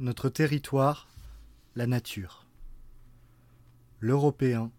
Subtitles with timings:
[0.00, 1.08] notre territoire,
[1.76, 2.46] la nature.
[4.00, 4.72] L'Européen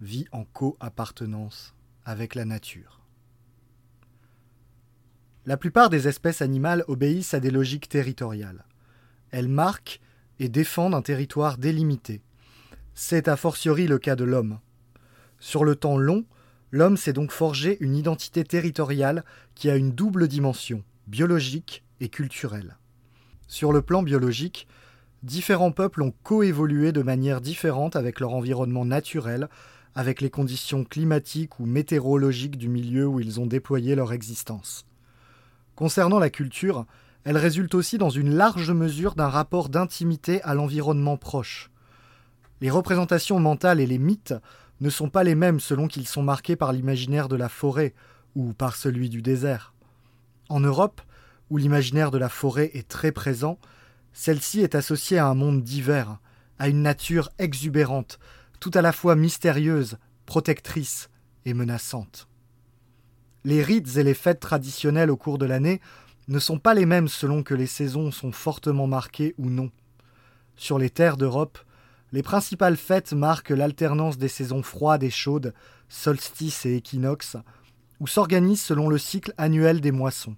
[0.00, 1.74] vit en co-appartenance
[2.06, 3.00] avec la nature.
[5.44, 8.64] La plupart des espèces animales obéissent à des logiques territoriales.
[9.30, 10.00] Elles marquent
[10.38, 12.22] et défendent un territoire délimité.
[12.94, 14.58] C'est a fortiori le cas de l'homme.
[15.38, 16.24] Sur le temps long,
[16.70, 19.22] l'homme s'est donc forgé une identité territoriale
[19.54, 22.78] qui a une double dimension, biologique et culturelle.
[23.48, 24.66] Sur le plan biologique,
[25.22, 29.48] différents peuples ont coévolué de manière différente avec leur environnement naturel,
[29.94, 34.86] avec les conditions climatiques ou météorologiques du milieu où ils ont déployé leur existence.
[35.74, 36.86] Concernant la culture,
[37.24, 41.70] elle résulte aussi dans une large mesure d'un rapport d'intimité à l'environnement proche.
[42.60, 44.34] Les représentations mentales et les mythes
[44.80, 47.94] ne sont pas les mêmes selon qu'ils sont marqués par l'imaginaire de la forêt
[48.34, 49.74] ou par celui du désert.
[50.48, 51.00] En Europe,
[51.50, 53.58] où l'imaginaire de la forêt est très présent,
[54.12, 56.18] celle-ci est associée à un monde divers,
[56.58, 58.18] à une nature exubérante,
[58.60, 61.10] tout à la fois mystérieuse, protectrice
[61.44, 62.28] et menaçante.
[63.44, 65.80] Les rites et les fêtes traditionnelles au cours de l'année
[66.28, 69.70] ne sont pas les mêmes selon que les saisons sont fortement marquées ou non.
[70.56, 71.58] Sur les terres d'Europe,
[72.12, 75.54] les principales fêtes marquent l'alternance des saisons froides et chaudes,
[75.88, 77.36] solstices et équinoxes,
[78.00, 80.36] ou s'organisent selon le cycle annuel des moissons.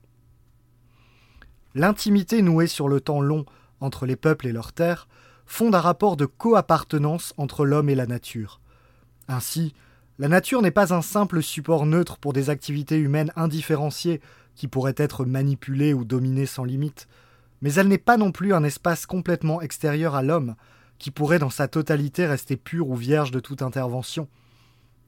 [1.78, 3.44] L'intimité nouée sur le temps long
[3.80, 5.06] entre les peuples et leurs terres
[5.46, 8.60] fonde un rapport de coappartenance entre l'homme et la nature.
[9.28, 9.74] Ainsi,
[10.18, 14.20] la nature n'est pas un simple support neutre pour des activités humaines indifférenciées
[14.56, 17.06] qui pourraient être manipulées ou dominées sans limite,
[17.62, 20.56] mais elle n'est pas non plus un espace complètement extérieur à l'homme,
[20.98, 24.26] qui pourrait dans sa totalité rester pur ou vierge de toute intervention.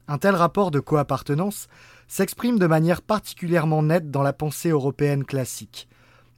[0.07, 1.67] Un tel rapport de coappartenance
[2.07, 5.89] s'exprime de manière particulièrement nette dans la pensée européenne classique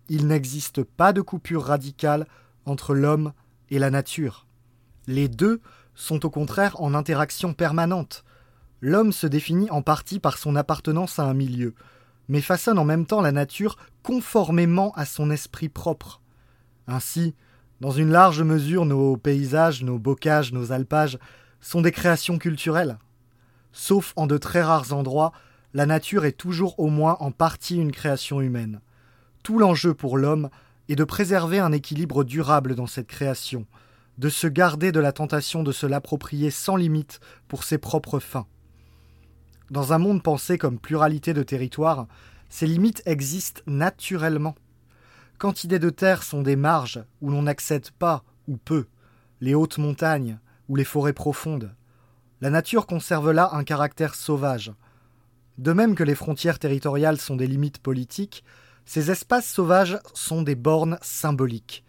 [0.09, 2.27] il n'existe pas de coupure radicale
[2.65, 3.33] entre l'homme
[3.69, 4.47] et la nature.
[5.07, 5.61] Les deux
[5.95, 8.23] sont au contraire en interaction permanente.
[8.81, 11.73] L'homme se définit en partie par son appartenance à un milieu,
[12.27, 16.21] mais façonne en même temps la nature conformément à son esprit propre.
[16.87, 17.33] Ainsi,
[17.81, 21.17] dans une large mesure, nos paysages, nos bocages, nos alpages
[21.61, 22.97] sont des créations culturelles.
[23.71, 25.31] Sauf en de très rares endroits,
[25.73, 28.79] la nature est toujours au moins en partie une création humaine.
[29.43, 30.49] Tout l'enjeu pour l'homme
[30.87, 33.65] est de préserver un équilibre durable dans cette création,
[34.17, 38.47] de se garder de la tentation de se l'approprier sans limite pour ses propres fins.
[39.69, 42.07] Dans un monde pensé comme pluralité de territoires,
[42.49, 44.55] ces limites existent naturellement.
[45.39, 48.85] Quantité de terres sont des marges où l'on n'accède pas ou peu,
[49.41, 50.39] les hautes montagnes
[50.69, 51.75] ou les forêts profondes.
[52.39, 54.71] La nature conserve là un caractère sauvage.
[55.57, 58.43] De même que les frontières territoriales sont des limites politiques,
[58.85, 61.83] ces espaces sauvages sont des bornes symboliques.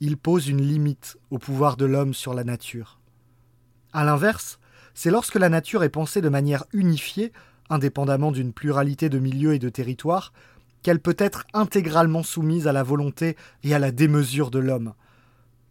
[0.00, 3.00] Ils posent une limite au pouvoir de l'homme sur la nature.
[3.92, 4.58] A l'inverse,
[4.94, 7.32] c'est lorsque la nature est pensée de manière unifiée,
[7.70, 10.32] indépendamment d'une pluralité de milieux et de territoires,
[10.82, 14.92] qu'elle peut être intégralement soumise à la volonté et à la démesure de l'homme.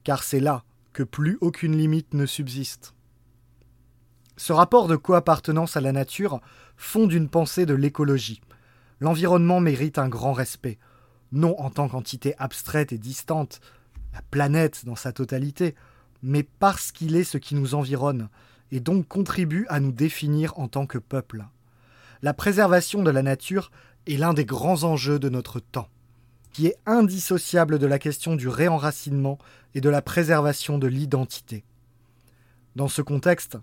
[0.04, 2.96] Car c'est là que plus aucune limite ne subsiste.
[4.38, 6.42] Ce rapport de coappartenance à la nature
[6.76, 8.42] fonde une pensée de l'écologie,
[9.04, 10.80] L'environnement mérite un grand respect,
[11.34, 13.60] non en tant qu'entité abstraite et distante,
[14.14, 15.76] la planète dans sa totalité,
[16.22, 18.30] mais parce qu'il est ce qui nous environne,
[18.72, 21.44] et donc contribue à nous définir en tant que peuple.
[22.22, 23.72] La préservation de la nature
[24.08, 25.90] est l'un des grands enjeux de notre temps,
[26.54, 29.38] qui est indissociable de la question du réenracinement
[29.76, 31.66] et de la préservation de l'identité.
[32.78, 33.58] Dans ce contexte,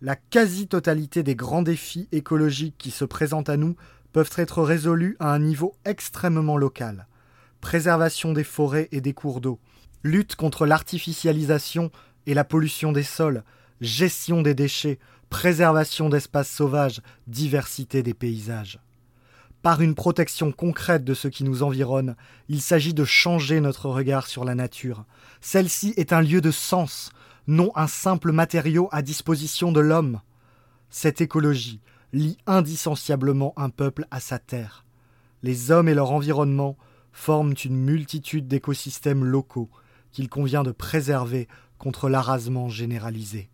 [0.00, 3.76] la quasi-totalité des grands défis écologiques qui se présentent à nous
[4.14, 7.08] peuvent être résolus à un niveau extrêmement local.
[7.60, 9.58] Préservation des forêts et des cours d'eau,
[10.04, 11.90] lutte contre l'artificialisation
[12.26, 13.42] et la pollution des sols,
[13.80, 18.78] gestion des déchets, préservation d'espaces sauvages, diversité des paysages.
[19.62, 22.14] Par une protection concrète de ce qui nous environne,
[22.48, 25.06] il s'agit de changer notre regard sur la nature.
[25.40, 27.10] Celle-ci est un lieu de sens,
[27.48, 30.20] non un simple matériau à disposition de l'homme.
[30.88, 31.80] Cette écologie,
[32.14, 34.84] lie indissociablement un peuple à sa terre.
[35.42, 36.76] Les hommes et leur environnement
[37.12, 39.68] forment une multitude d'écosystèmes locaux
[40.12, 43.50] qu'il convient de préserver contre l'arasement généralisé.